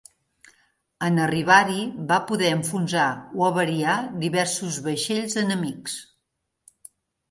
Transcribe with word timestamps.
En 1.07 1.19
arribar-hi 1.25 1.83
va 2.13 2.17
poder 2.33 2.51
enfonsar 2.55 3.05
o 3.43 3.47
avariar 3.53 4.01
diversos 4.27 4.83
vaixells 4.91 5.41
enemics. 5.49 6.05